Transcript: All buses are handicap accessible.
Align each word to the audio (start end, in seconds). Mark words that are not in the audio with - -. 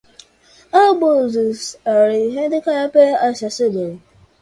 All 0.73 0.99
buses 0.99 1.75
are 1.85 2.09
handicap 2.09 2.95
accessible. 2.95 4.01